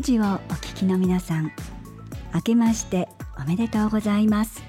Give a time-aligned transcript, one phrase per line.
[0.00, 1.50] 富士をお聞きの皆さん
[2.32, 4.62] 明けましておめでとうございます。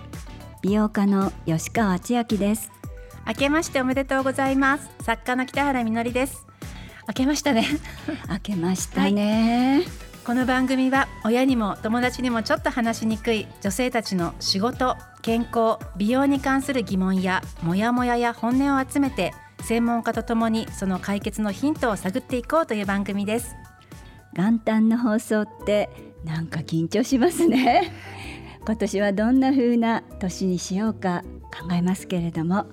[0.64, 2.72] 美容家の吉川千明です。
[3.28, 4.90] 明けましておめでとうございます。
[5.04, 6.48] 作家の北原みのりです。
[7.08, 7.68] 明けましたね。
[8.28, 9.86] 明けましたね、はい、
[10.26, 23.56] この番組は親にも友達にもちょっと話しにくい女性たちの仕事健康美容に関する疑問やモヤモヤや本音を集めて専門家とともにその解決のヒントを探っていこうという番組です
[24.34, 25.90] 元旦の放送って
[26.24, 27.92] なんか緊張しますね。
[28.66, 32.68] 今年はどんな風な年にしようか考えますけれども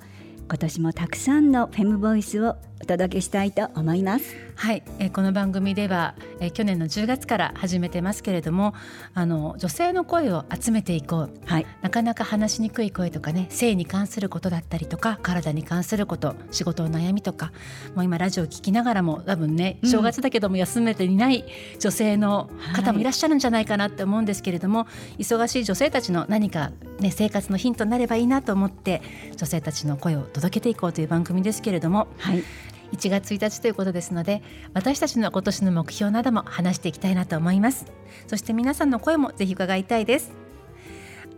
[0.48, 4.46] 今年もたくさんのフェムボイスをお届けしたいと思います。
[4.54, 8.74] はい、えー、この番組では、えー、去年の10月から始めてますけれども
[9.12, 17.52] あの女性の声を集めていこう、はい、なかなか話しにくい声とかね性に関することだったりとか体に関すること仕事の悩みとか
[17.94, 21.44] もう今ラジオ聞きながらも多分ね正月だけども休めていない
[21.78, 24.86] 女性の方もいらっしゃるんじゃないかなって思うんですけれども、は
[25.18, 29.02] い、忙しい女性たちの何か、ね、生活のヒントになればいいなと思って
[29.36, 32.42] 女性たちの声を届けていこうという番組ですけれども、はい、
[32.92, 34.42] 1月1日ということですので
[34.74, 37.86] 私たちの今年の目標なども話していきたいなと思います。
[38.26, 40.32] そして皆さんの声もぜひ伺いたいです。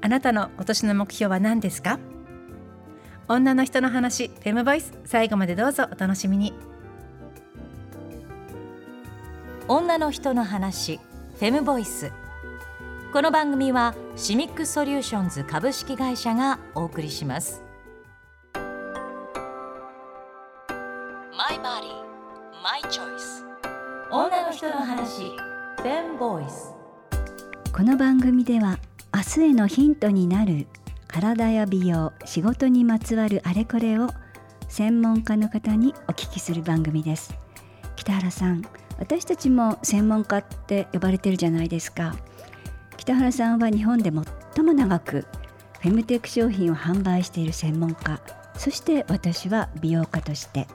[0.01, 1.99] あなたの今年の目標は何ですか？
[3.29, 6.55] 女の人の話フェムボイス最後までどうぞお楽しみに。
[9.69, 10.99] 女の人の話
[11.39, 12.11] フェムボイス。
[13.13, 17.68] この番組はシミックソリューションズ株式会社がお送りします。
[24.59, 25.37] 人の話。
[25.77, 26.75] フェンボイス
[27.73, 28.81] この番組では
[29.15, 30.67] 明日へのヒントになる
[31.07, 34.09] 体や美容仕事にまつわるあれこれを
[34.69, 37.39] 専門家の方にお聞きする番組です。
[37.95, 38.65] 北原さん
[38.99, 42.17] 私たちも専門家って呼ばれてるじゃないですか。
[42.97, 45.25] 北原さんは日本で最も長く
[45.83, 48.21] フェムテック商品を販売している専門家。
[48.57, 50.67] そして私は美容家として。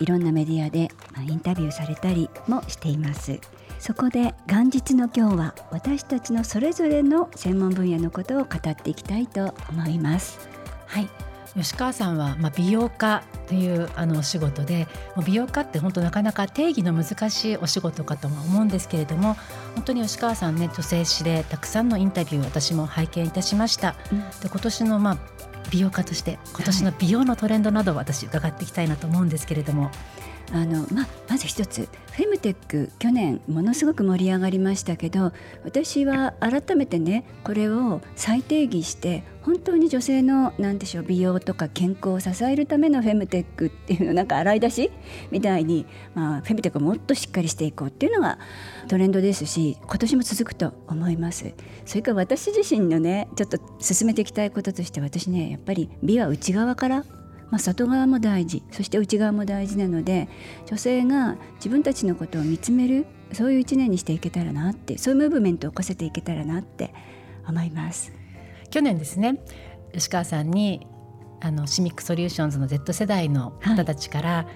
[0.00, 3.38] いろんなメディアで、まインタビューされたりもしています。
[3.78, 10.48] そこで元日の今日は私たちのそれぞれの専門分野のことを語っていきたいと思います。
[10.86, 11.08] はい。
[11.54, 14.86] 吉川さんは、まあ、美容家というあのお仕事で
[15.26, 19.34] 美容家って本当なかなか定義の難しいお仕事かとは思うんですけれども
[19.74, 23.96] 本当に吉川さんね女性誌でたくさんのインタビュー私も拝見いたしました。
[24.12, 25.18] うん、で今年の、まあ、
[25.70, 29.90] 美容家として今年の美容のトレンドなどを私伺っていきたいなと思うんですけれども。
[30.52, 35.32] あのままず一つフェムテック去年ものすごく盛り上がりましたけど
[35.62, 44.90] 私は改めてねこれを再定義して本当に女性の何でしょう美容とか健康を支えるためのフェムテックっていうのなんか洗い出し
[45.30, 48.38] みたいに、まあ、フェムテックをもっとしっかりしていこうっていうのが
[48.88, 51.54] トレンドですし今年も続くと思います
[51.86, 57.04] それから私自身のねちょっと進めていきたいこととして私ねやっぱり美は内側から
[57.50, 60.28] まあ、外側も大事そして内側も大事なので
[60.66, 66.94] 女性が自分たちのことを見つめるそういう一年にしていけたらなってそういうムーブメントを起こせていけたらなって
[67.48, 68.19] 思います。
[68.70, 69.38] 去年ですね
[69.92, 70.86] 吉川さんに
[71.40, 74.46] あのシミックソリューションズの Z 世代の方たちから、はい、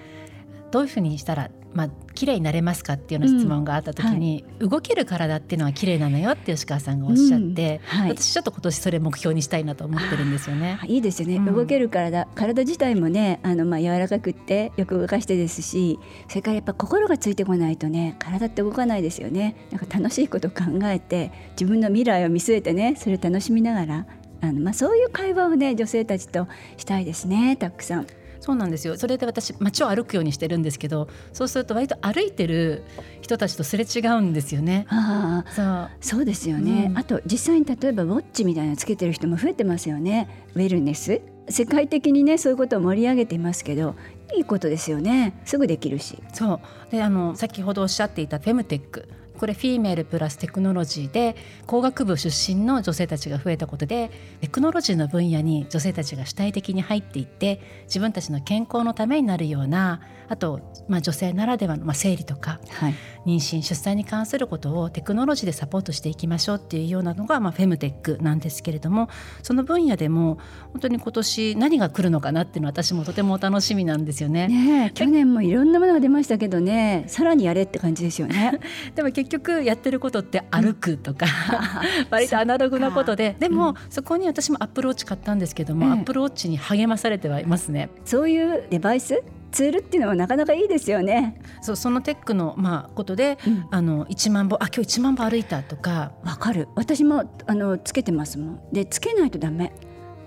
[0.71, 10.79] どういうふうにしたらまあ綺麗になれますかっていうような質問があった時に、うんはい、動ける体っていうのは綺麗なのよって吉川さんがおっしゃって、うんはい、私ちょっと今年それ目標にしたいなと思ってるんですよね。
[10.85, 15.99] いいですよね、うん、動ける体体自体もねあのまあ柔らかくってよく動かしてですし
[16.29, 19.67] それからやっぱ心がついてこないとね体って動かないですよね。
[19.71, 24.05] なんか楽しいことを考えて自分の未来を見据えてねそれを楽しみながら
[24.39, 26.47] あのまあそういう会話をね女性たちと
[26.77, 28.07] したいですねたくさん。
[28.45, 28.95] そうなんですよ。
[28.95, 32.83] それで私街を歩くようにしてるんですけどそうすると割と歩いてる
[33.21, 34.85] 人たちとすれ違うんですよね。
[34.87, 35.89] あそう。
[35.99, 40.45] そうですよね、うん、あと実際に例えばウォッチみたいなのつけてる人も増えてますよね。
[40.53, 41.21] ウェルネス。
[41.49, 43.95] 世界的にねそういうことを盛り上げていますけど
[44.35, 45.41] いいことですよね。
[45.43, 46.21] すぐできるし。
[46.31, 46.91] そう。
[46.91, 51.35] であの先ほどおっしゃっていたフェムテックこれフィーメールプラステクノロジーで
[51.67, 54.11] 工学部出身の女性たちが増えたことで
[54.41, 62.95] テクノロジーの分野に女性たちが主体的に入っていって自分たちの健康のためになるようなあと、まあ、女性ならではの、まあ、生理とか、はい、
[63.25, 69.09] 妊娠出産に関することをテクノロジーでサポートしていきましょうっていうようなのが、まあ、フェムテックなんですけれども
[69.43, 70.39] その分野でも
[70.73, 74.47] 本当に今年何が来るのかなっていうのは私もとても楽しみなんですよね。
[74.47, 78.59] ね去年もいろんなものが出ましたけどねさらにやれって感じですよね。
[78.95, 87.89] でも結局やってることって歩くとか、うん、割とアナログなことででも、うん、そこに私もアップルウォッチ買ったんですけども、アップルウォッチに励まされてはいますね。
[88.03, 91.39] そういうデバイスツールっていうのはなかなかいいですよね。
[91.61, 96.11] そうそのテックのまあことで、うん、あの1万歩あ今日1万歩歩いたとか。
[96.23, 96.67] わかる。
[96.75, 98.59] 私もあのつけてますもん。
[98.73, 99.71] でつけないとダメ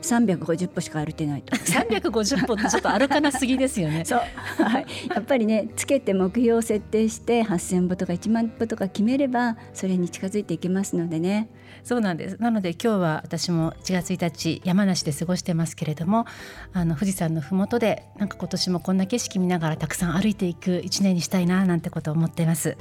[0.03, 1.57] 350歩しか歩いてないと。
[1.57, 4.05] 350歩ってちょっと歩かなすぎですよね。
[4.07, 4.21] そう、
[4.63, 11.49] はい、やっぱりねつけて目標を設定して8000歩とか1万歩とか決めればそれに近づいていけますのでね。
[11.83, 12.37] そうなんです。
[12.41, 16.27] なので今日は私も1月1日山梨で過ごしてますけれども
[16.73, 22.77] あの富士山の麓でなんか今年もこんな景色見ながらたくさん歩いていく1年にしたいななんてことを思っています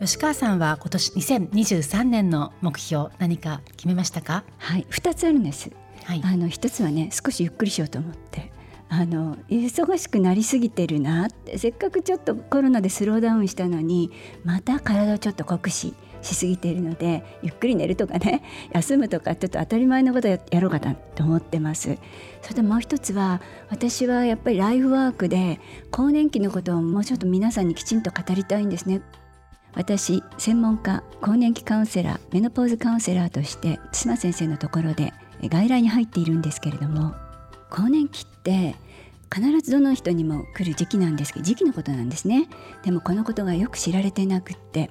[0.00, 4.44] 吉川さんは今年2023年の目標何か決めましたか？
[4.56, 5.70] はい2つあるんです、
[6.04, 8.50] はい、あの1つはね少しゆっくりしようと思って。
[8.92, 11.58] あの忙しくなりすぎてるなって。
[11.58, 14.10] せっかくちょっとコロナでスローダウンしたのに
[14.42, 18.42] また体をちょっと酷使しすぎているのでゆっくり寝るとかね
[18.74, 21.98] 休むとかちょっと当たり前のことやろうかなと思ってます。
[22.42, 25.60] それともう一つは私はやっぱりライフワークで
[25.92, 29.02] 更年期のことをもうちょっと皆さんにきちんと語りたいんですね
[29.74, 35.12] 私専門家更年期カウンセラーメノポーズカウンセラーとして津先生のところで
[35.42, 37.14] 外来に入っているんですけれども
[37.70, 38.74] 更年期って
[39.32, 42.48] 必ずどの人にも来る時期なんですけど時期のことなんですね。
[42.82, 44.90] でもこのことがよく知られてなくって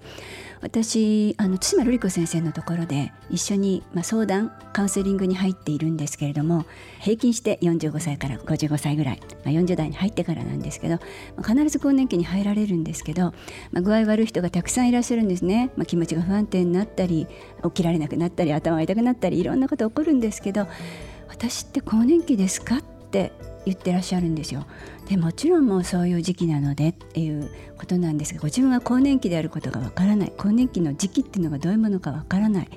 [0.62, 6.66] 私あの対馬瑠璃子先生のところで一緒に、まあ、相談カウンセリングに入っているんですけれども
[7.00, 10.96] 平均して45歳から55歳ぐらい、まあ、40代に入ってからなんですけど、
[11.36, 13.34] まあ、必ず更年期に入られるんですけど、
[13.72, 17.28] まあ、具合悪い人がたくさんいらっしゃるんですね、まあ、気持ちが不安定になったり
[17.64, 20.68] 起きられなくなったり頭が痛くなったりいろんなこと起こるんですけど
[21.30, 22.78] 私って更年期ですか？
[22.78, 23.32] ってって
[23.66, 24.68] 言ってらっしゃるんですよ。
[25.08, 30.34] でもちろんもうそういう時期なのでっていうことなんですがご自分が更年期であることがわからない。
[30.38, 32.70] 更年期の時期っていうのがどういうものかわからない、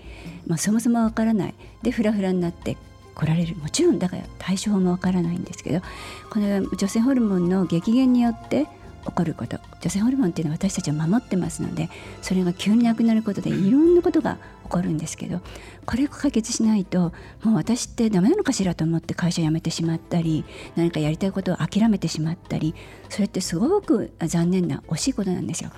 [0.47, 1.55] まあ、そもそもわからない。
[1.83, 2.79] でフラフラになって
[3.15, 3.55] 来られる。
[3.57, 5.83] もちろんだから対処法もわからないんですけど
[6.31, 8.67] この女性ホルモンの激減によって
[9.05, 11.91] 起こること女性ホルモンっていうのは私たちを守ってますので
[12.21, 15.41] それが急になくなることでいろんなことが起こるんですけど
[15.87, 17.13] これを解決しないと
[17.43, 20.45] もう私ってダメなのかしらと思って会社辞めてしまったり
[20.77, 22.75] 何かやりたいことを諦めてしまったり
[23.09, 25.71] それってすごく残念な惜しいことなんですよ。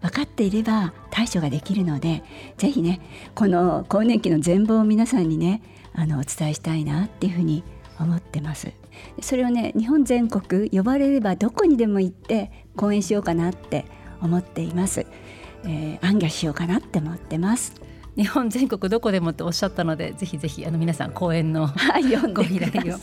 [0.00, 2.24] 分かっていれば対処ができるので
[2.58, 3.00] ぜひね
[3.36, 5.62] この更年期の全貌を皆さんにね
[5.94, 7.62] あのお伝えしたいなっていうふうに
[8.00, 8.72] 思ってます。
[9.20, 13.84] それをね日本全国呼ばれればどこにでも行って講演しようかなって
[14.20, 15.06] 思っています、
[15.64, 17.74] えー、暗記しようかなって思ってます。
[18.16, 21.68] 日本全国どこでもっておっしゃったのでぜひぜひあの皆さん講演の
[22.34, 22.98] ご依頼を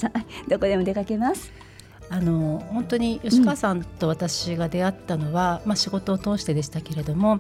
[0.48, 1.52] どこでも出かけます。
[2.12, 7.40] あの本当に吉川さんと私が出会ったのは、うん、まあ、仕事を通してでしたけれども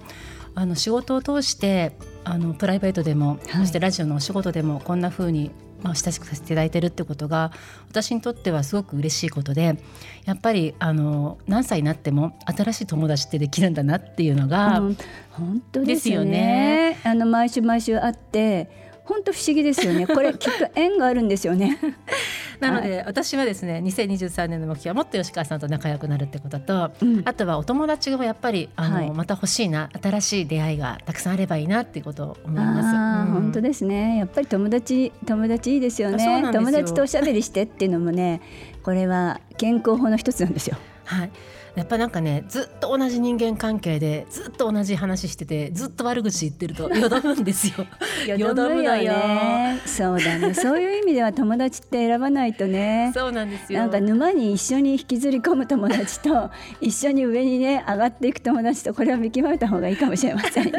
[0.55, 5.51] あの仕事を通してあのプライベートでも、はい、そしてラジオのお仕事でもこんなふうに
[5.81, 7.51] まあ、親しくさせていただいてるってことが
[7.87, 9.77] 私にとってはすごく嬉しいことで
[10.25, 14.97] やっぱりあの何歳になっても新しい友達ってできるんだなっていうのが、うん、
[15.31, 16.99] 本当ですよね。
[17.03, 20.05] あの毎週毎週会って本当不思議ですよね。
[20.07, 21.79] これきっと縁があるんですよね。
[22.61, 33.29] なので、はい、私はですね2023年の目標はもっと吉川さんと仲良くなるってことと、うん、あとはお友達がやっぱりあの、はい、また欲しいな新しい出会いがたくさんあればいいなっていうことを思います。
[33.29, 38.41] うん、本当ですねやっぱり友達友達いいですよね友達とおしゃべりしてっていうのもね
[38.83, 40.77] これは健康法の一つなんですよ。
[41.05, 41.31] はい
[41.79, 47.87] やっぱなんかねずっと同じ人間関係でずっと同じ話しててずっと悪口言ってるとよどむんですよ。
[48.35, 49.79] よどむよね。
[49.85, 50.53] そうだね。
[50.53, 53.13] そういう意味では友達って選ばないとね。
[53.15, 53.79] そうなんですよ。
[53.79, 60.71] なんか沼に一緒に引きずり込む友達と 一緒に上にね上がっていく友達とこれは見極めた方がいいかもしれませんよ。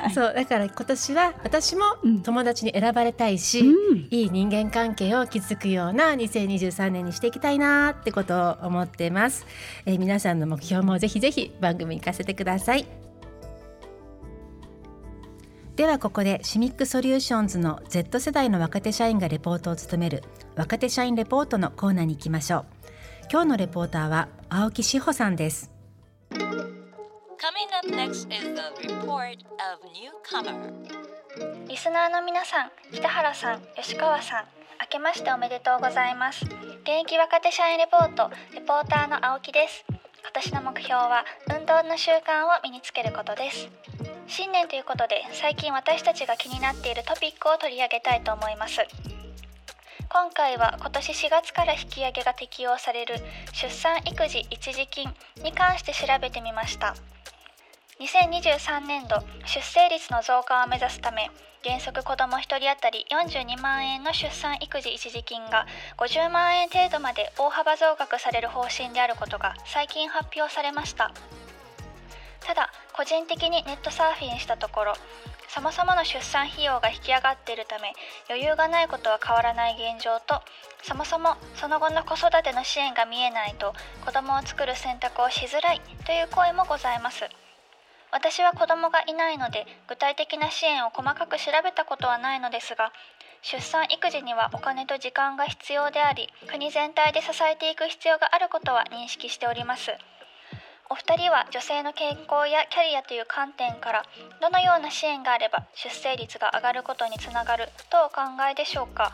[0.00, 1.84] はい、そうだから今年は私も
[2.22, 9.44] 友達に選ばれたいし、うん、いい人間関係を築くような2023年にしていきたいなってことを思ってます。
[9.84, 12.86] えー、皆さんの目標もぜひぜひ番組に行かせてください。
[15.76, 20.24] ではここでシミックソリューションズの Z 世代の若手社員がレポートを務める
[20.56, 22.64] 若手社員レポートのコーナーに行きましょう。
[23.30, 25.70] 今日のレポーターは青木志保さんです。
[31.68, 34.44] リスナーの皆さん北原さん吉川さん
[34.80, 36.44] 明けましておめでとうございます。
[36.44, 39.97] 現役若手社員レポートレポーターの青木です
[40.28, 43.66] 今年の目標は運動の習慣を身につけることです。
[44.26, 48.76] 新年ということで最近私たちが気になっているトピックを取り上げたいと思います。
[50.10, 53.14] 今回は今年4月から引き上げが適用される
[53.54, 55.08] 出産育児一時金
[55.42, 56.94] に関して調べてみました。
[57.98, 59.16] 2023年度
[59.46, 61.30] 出生率の増加を目指すため
[61.64, 71.12] 原則子ども1人当たり42万円の出産育児一時金が50万円程度まで大幅増額される方針であることが最近発表されました。
[72.40, 74.94] ただ個人的にネットサーフィンしたところ
[75.48, 77.92] そもそもの出産費用が引き上がっているため
[78.28, 80.40] 余裕がないことは変わらない現状と
[80.82, 83.74] そもそもその後の子育ての支援が見えないと
[84.04, 87.24] 子供を作る選択をしづらいという声もございます。
[88.10, 92.92] 私は子供がいないので具体的な支援を細かく調べたことはないのですが
[93.42, 99.92] 出産育児にはお金と時間が必要であり国全体で支えていく必要があることは認識しております。
[100.90, 104.04] お二人は女性の健康やキャリアという観点から
[104.40, 109.12] どのような支援があれば出生率が上がることにつながるとお考えでしょうか？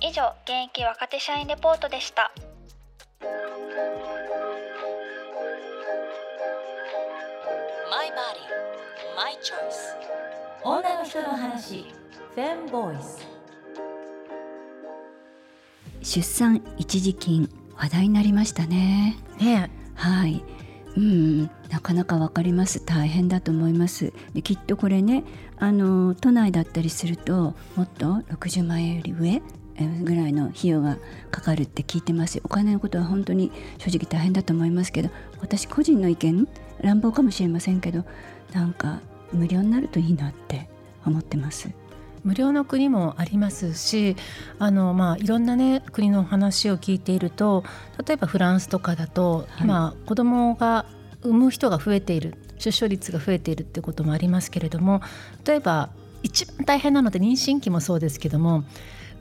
[0.00, 2.32] 以上現役若手社員レポートでした。
[8.14, 9.96] マイバディマイチョイス
[10.62, 11.86] 女の人の話
[12.36, 13.26] フェムボイス
[16.00, 19.16] 出産一時金話題になりましたね。
[19.40, 20.44] ねはい。
[20.96, 21.50] うん。
[21.70, 22.84] なかなかわかります。
[22.84, 24.12] 大変だと思います。
[24.32, 25.24] できっとこれね
[25.58, 29.42] あの都内だったりするともっと60万円より上？
[30.04, 30.98] ぐらいの費用が
[31.32, 32.40] かかるって聞いてます。
[32.44, 36.46] お金のことは本当に正直大変だと思いますけど私個人の意見
[36.84, 38.04] 乱暴かもしれませんけど
[38.52, 39.00] なんか
[39.32, 40.68] 無料になるといいなって
[41.04, 41.70] 思ってます
[42.22, 44.16] 無料の国もありますし
[44.58, 47.64] あの、まあ、いろんな、ね、国の話を聞いていると
[48.06, 50.86] 例えばフランスとかだと、はい、今子供が
[51.22, 55.02] 産む人が増えている出生率が増えているってこともありますけれども
[55.44, 55.90] 例えば
[56.22, 58.64] 一番大変なので妊娠期もそうですけども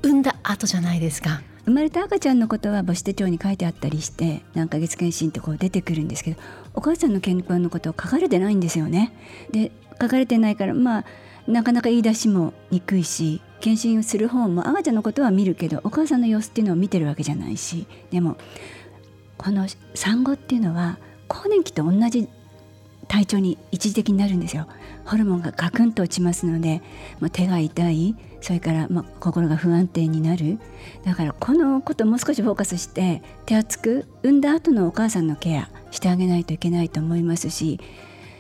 [0.02, 1.42] 産んだ後じゃないですか。
[1.66, 6.42] 生まれた赤ちゃんのことは母子手帳に書いてあったりして何ヶ月検診ってこう出てくるんですけど
[6.74, 9.14] お母さんの健康のことを書かれてないんですよね。
[9.52, 11.06] で書かれてないからまあ
[11.48, 18.38] なかなか言い出しもにくいし検診する方も赤ちゃんのことは見るけどお母さんの様子っていうのを見てるわけじゃないしでも
[19.38, 22.30] この産後っていうのは更年期と同じ
[23.14, 24.66] 体調に一時的になるんですよ。
[25.06, 26.82] ホルモンがガクンと落ちますので、
[27.20, 30.58] まあ、手が痛いそれから、ま、心が不安定になる。
[31.06, 37.80] だからこのことをもう少しフォーカスして手厚く産んだ後のお母さんのケアしてあげないといけないと思いますし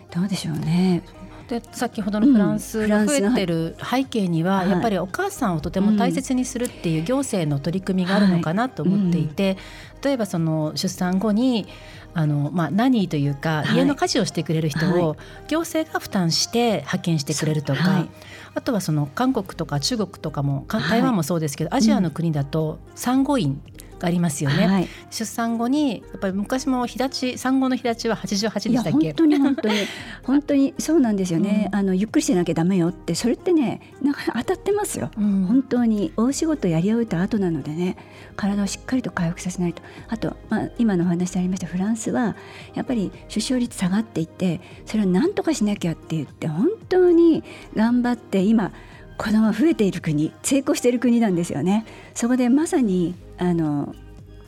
[0.09, 1.03] どうでしょうね。
[1.47, 9.57] で先ほどのフランスが増えてる背景には、やっぱりお母さんをとても大切にするっていう行政の取り組みがあるのかなと思っていて、
[10.03, 11.67] 例えばその出産後に
[12.15, 18.07] あのまあ、何というか、家の家事をしてくれる人を行政が負担して派遣してくれるとか、
[18.53, 23.59] あとはその韓国とか中国とかも台湾もそうですけど、アジアの国だと産後院
[24.03, 29.07] がありますよね、はい、出産後にやっぱり昔も日立ち産後の日立ちは88でしたっけ？
[29.07, 29.75] 本当に本当に。
[30.23, 37.97] 本当に そうなんですよね、うん、あのゆっくりしてなきゃダメよってそれってねなんか当たってますよ、うん、本当に大仕事やり終えた後なのでね
[38.35, 39.81] 体をしっかりと回復させないと。
[40.09, 42.35] あと、まあ、今のお話でありましたフランスは
[42.73, 47.43] やっぱり出生率下がっていってそれを何とかしなきゃって言って本当に
[47.75, 48.71] 頑張って今
[49.17, 51.85] 子供増えている国成功している国なんですよね。
[52.13, 53.95] そこでまさにあの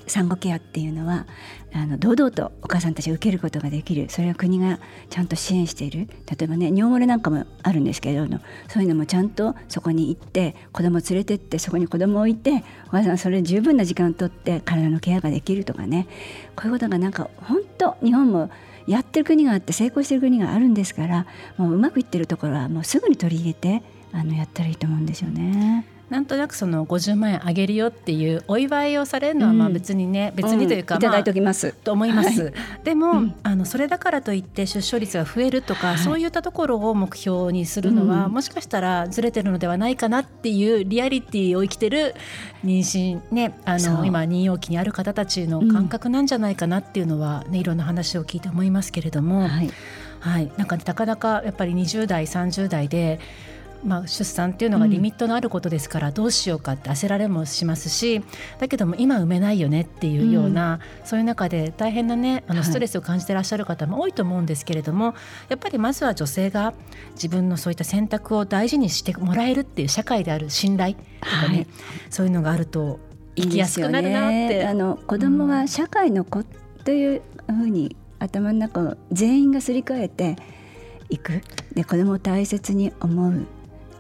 [0.08, 1.26] 産後ケアっていうのは
[1.74, 4.08] あの堂々とお母さんたちが受けることができる。
[4.10, 4.80] それは国が
[5.10, 6.08] ちゃんと支援している。
[6.30, 16.08] 例えばね尿漏れなんかもあるんですけれどもそういうのもちゃんとそこに行って子供連れてってそこに子供を置いてお母さんそれ十分な時間をとって体のケアができるとかね。
[16.56, 18.50] こういうことがなんか本当日本も
[18.88, 21.26] やってる国があって成功してる国があるんですから
[21.58, 23.82] もううまくいってるところはもうすぐに取り入れて
[24.16, 25.86] あのやったらいいと思うんですよね。
[26.10, 32.54] なんとなくその50万円あげるよっていうお祝いをされるのはまあ別にね、うん、別にというか、うん、いただいておきます、と思います、はい、
[32.84, 42.14] でも、うん、あのそれだからといって出生率が増えるとか、はい、そういったところを目標にするのは、もしかしたらずれてるのではないかなっていうリアリティを生きてる
[42.64, 49.72] 妊娠ねあの今妊娠期にある方たちの感覚なんじゃないかなっていうのはね、いろんな話を聞いて思いますけれども、はい、
[50.20, 53.20] はい、なんかなかなかやっぱり20代30代で
[53.84, 58.22] まあ、出産っていうのがリミットのあることですからどうしようかって焦られもしますし
[58.60, 65.16] だけども今産めないよねっていうような、うん、そういう中で大変なねあのストレスを感じてらっしゃる方も多いと思うんですけれども、はい、
[65.50, 66.74] やっぱりまずは女性が
[67.14, 71.68] 自分のそういった選択を大事にしてもらえるっていう社会である信頼とかね、はい、
[72.10, 73.00] そういうのがあると
[73.36, 74.58] 生きやすくなるなって。
[74.58, 76.44] いいあの子供は社会の子
[76.84, 80.36] というふうに頭の中を全員がすり替えて
[81.10, 81.42] いく。
[81.74, 83.46] で子供を大切に思う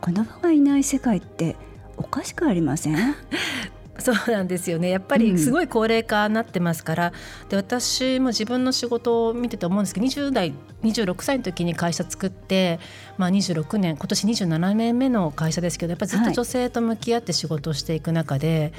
[0.05, 1.55] 子供がいない世界って
[1.97, 3.15] おかしくありません？
[3.97, 4.91] そうなんですよね。
[4.91, 12.79] やっぱりすごい高齢化になってますから、うん、で私も自分の仕事を見てて思うんですけど20代26歳の時に会社作って、
[13.17, 18.74] まあ、26年今年27年目の会社ですけどやっぱりずっと女性と向き合って仕事をしていく中で、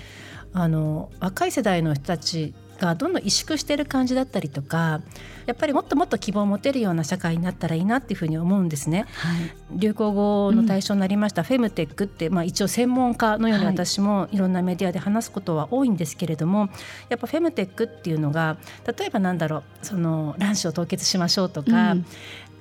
[0.52, 5.00] はい、あの若い世代の人たちがどんどん萎縮してる感じだったりとか
[5.46, 9.06] やっぱりもっともっと希望を持てるような社会になったらいいなっていうふうに思うんですね。
[9.14, 16.68] はい、流行語の対象になりました、フェムテックって、まあ、一応専門家のように私もいろんなメディアで話すことは多いんですけれども
[17.08, 18.56] やっぱフェムテックっていうのが
[18.98, 22.06] 例えばなんだろうその卵子を凍結しましょうとか、うん。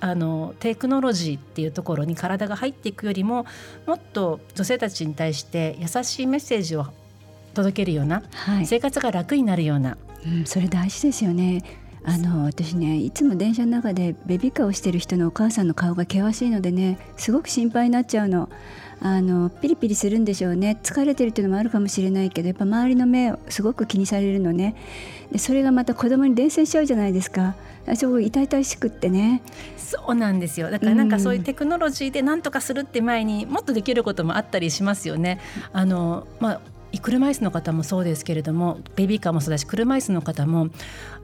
[0.01, 3.45] あのテクノロジーっていうところに体が入っていくよりも
[3.87, 6.87] もっと女性たちに対して優しいメッセージを
[7.55, 11.63] 届けるような、はい、生活が楽になるような、うん、それ大事ですよね。
[12.07, 18.49] あの私ねいつも電車の中でベビーカーをしてる人のお母さんの顔が険しいのでねすごく心配になっちゃうの。
[19.01, 24.75] あのピリピリするんでしょうね疲れてるっていうのもあるかもしれないけどやっぱ周りの目をすごく気にされるのね
[25.31, 27.55] でそれがまた子供に伝染しちゃうじゃないですか
[27.95, 29.43] すごい痛々しくってね
[29.77, 35.39] そうなんですよだからなんかそういうテクノロジーで何とかするって前にもっとできることもあったりしますよね。
[35.73, 36.61] あのまあ
[36.99, 40.69] 車椅子の方もそうですけれどもベビーカーもそうだし車椅子の方も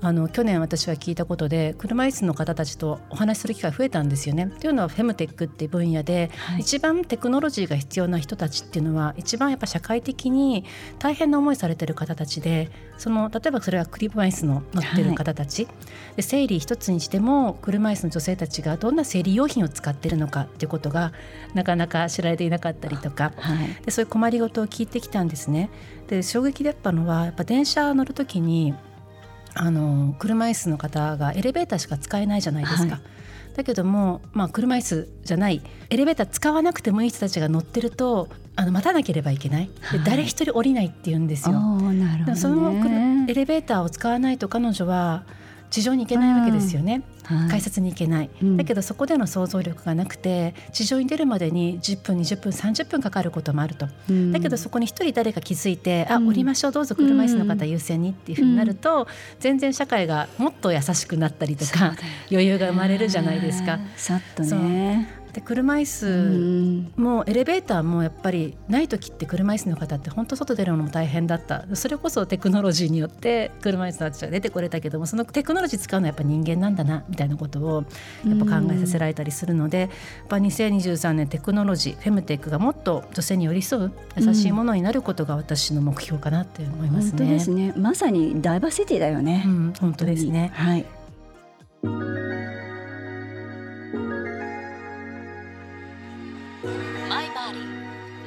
[0.02, 4.48] あの去年私は聞いたことで車椅子の方たちとお話しする機会増えたんですよね。
[4.48, 10.66] というのはフェムテックっていう分野で、はい、一番テクノロジーが必要な人たちっていうのは一番やっぱ社会的に
[11.00, 12.70] 大変な思いされてる方たちで
[13.02, 21.12] その例えばそれは車椅子の乗ってる方たち、はい、で生理一つにしても車椅子の女性たちがどんな生理用品を使ってるのかっていうことが
[21.56, 25.72] なかなか知られていなかったりとか、はい、でそういう困りごとを聞いてきたんですね。
[26.10, 28.76] で衝撃だったのはやっぱ電車乗る時に
[29.56, 32.94] あの車椅子の方がエレベーターしか使えないじゃないですか。
[32.94, 35.64] はい、だけども、まあ、車椅子じゃない。
[35.90, 41.54] エレベーター使わなくてもいい人たちが乗ってるとあの待たなければいけない、で誰一人降りないって言うんですよ。
[41.56, 42.72] なるほど、ね、その
[43.28, 45.24] エレベーターを使わないと彼女は
[45.72, 59.08] 地上に行けないわけですよね、はい、改札に行けない、うん、だけどそこでの想像力がなくて地上に出るまでに10分20分30分かかることもあると、うん、だけどそこに一人誰か気づいて、うん、あ降りましょうどうぞ車椅子の方優先にっていうふうになると、
[59.40, 61.96] 全然社会がもっと優しくなったりとか、
[62.30, 63.80] 余裕が生まれるじゃないですか。
[63.96, 65.86] さっとねで車椅
[66.96, 77.86] 子もエレベーターもやっぱりない時って車椅子の方って本当外出るのも大変だったそれこそテクノロジーによって車椅子の人たちが出てこれたけどもそのテクノロジー使うのはやっぱ人間なんだなみたいなことを
[78.28, 79.90] やっぱ考えさせられたりするのでやっ
[80.28, 87.10] ぱ2023年テクノロジーフェムテックがもっと女性に寄り添う優しいものになることが私の目標かなって思いますね。
[87.12, 89.44] 本当ですねまさにダイバーシティだよね。
[89.46, 90.52] うん、本当ですね。
[90.54, 90.86] はい。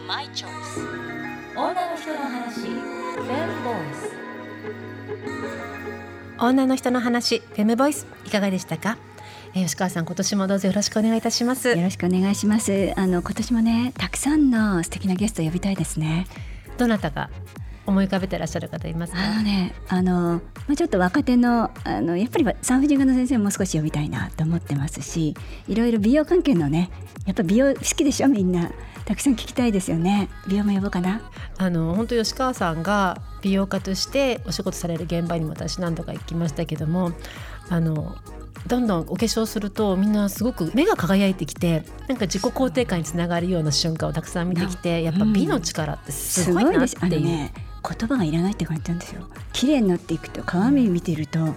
[0.07, 0.81] マイチョイス
[1.57, 2.61] 女の人の話。
[2.61, 4.13] フェムボイス
[6.39, 7.39] 女の人の話。
[7.39, 8.99] フェムボイスいかがでしたか？
[9.55, 11.71] え吉川さん今年もどうぞよろしくお願いいたします。
[11.71, 12.93] よろしくお願いします。
[12.97, 16.27] あの今年もねたくさんの素敵なゲストを呼びたいですね。
[16.77, 17.31] どなたが
[17.87, 19.19] 思い浮かべてらっしゃる方いますか？
[19.19, 25.35] あのねあの、まあ、ちょっと若手のあのやっぱり産婦人科の先生も少し呼びたいなと思ってますし
[25.69, 26.91] いろいろ美容関係のね
[27.27, 28.71] やっぱ美容好きでしょみんな。
[29.05, 30.31] たくさん聞きたいですよね。
[30.49, 31.21] 美容も呼ぼうかな。
[31.59, 37.13] あの本当吉川さんが美容家としてお仕事される現場にも私何度か行きましたけども
[37.69, 38.17] あの
[38.67, 47.17] どんどんお化粧するとみんなすごく目が輝いてきてなんか自己肯定感につながるような瞬間をたくさん見てきてやっぱ美の力ってすごいなっていう。
[47.19, 47.53] うん、ね
[47.87, 49.29] 言葉がいらないって感じなんですよ。
[49.53, 51.55] 綺麗になっていくと鏡見てると、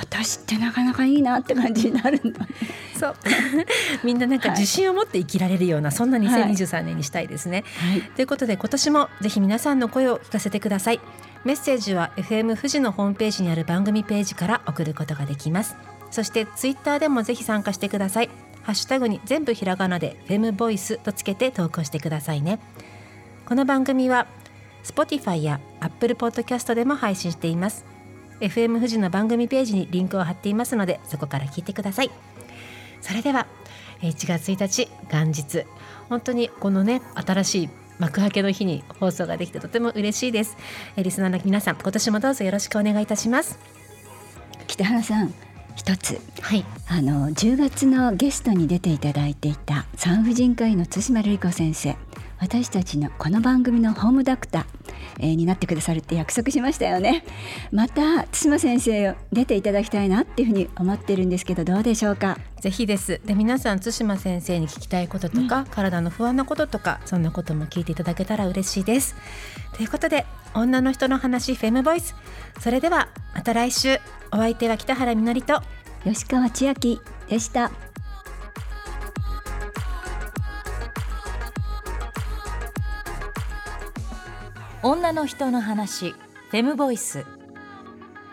[0.00, 2.46] 私ってなかなかいいなって感じになるんだ、
[2.98, 3.14] そう。
[4.02, 11.00] みんななんか自信を持って生きられるような、はい、そんな2023年にしたいですね、はい、ということで今年もぜひ皆さんの声を聞かせてください。
[11.44, 15.76] メッセージは FM 富士のホームページにある番組ページから送ることができます。
[16.10, 18.30] そしてツイッターでもぜひ参加してください。
[18.62, 22.60] ハッシュタグに全部ひらがなでフェムボイスとつけて投稿してくださいね。
[23.44, 24.26] この番組は
[24.84, 27.84] Spotify や Apple Podcast でも配信しています。
[28.40, 32.10] FM 富士の番組ページにリンクを貼っていますのでそこから聞いてください。
[33.00, 33.46] それでは
[34.02, 35.64] 1月1日元日。
[36.08, 37.68] 本当にこのね新しい
[37.98, 40.56] 幕開けの日に放送ができてとても嬉しいです。
[40.96, 43.58] リスナーの皆さん今年もどうぞよろしくお願いいたします。
[44.66, 45.32] 北原さん
[45.76, 51.96] 一つ、はい、あの10月のゲストに出ていただいていた産婦人科医の対馬瑠璃子先生
[52.44, 54.64] 私たちのこの番組のホームダクター
[55.20, 57.24] えー、になってくださるって約束しましたよね。
[57.70, 62.36] また津島先生出ていただきたいなっていうふうに思ってるんですけどどうでしょうか？
[62.60, 63.20] ぜひです。
[63.24, 69.14] で皆さん津島先生に聞きたいこととか、うん、体の不安なこととかそんなことも聞いていただけたら嬉しいです。
[69.76, 72.14] ということで女の人の話フェムボイス。
[72.60, 73.98] それではまた来週。
[74.32, 75.62] お相手は北原みのりと
[76.02, 77.70] 吉川千秋でした
[84.86, 87.24] 女の人の話フェムボイス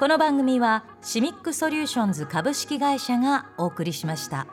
[0.02, 4.48] この番組はシミックソリューションズ株式会社がお送りしました。